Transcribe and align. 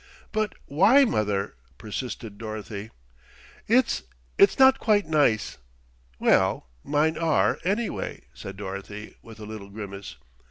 "But 0.31 0.55
why, 0.65 1.05
mother?" 1.05 1.53
persisted 1.77 2.39
Dorothy. 2.39 2.89
"It's 3.67 4.01
it's 4.35 4.57
not 4.57 4.79
quite 4.79 5.05
nice." 5.05 5.59
"Well, 6.17 6.65
mine 6.83 7.19
are, 7.19 7.59
anyway," 7.63 8.21
said 8.33 8.57
Dorothy 8.57 9.13
with 9.21 9.39
a 9.39 9.45
little 9.45 9.69
grimace. 9.69 10.15